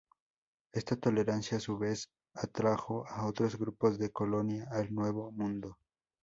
[0.71, 5.77] Esta tolerancia, a su vez, atrajo a otros grupos de colonia al Nuevo Mundo.